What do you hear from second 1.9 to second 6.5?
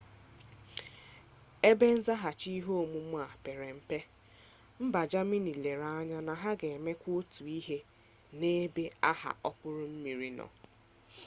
nzaghachi ihe omume a pere mpe mba jamini lere anya na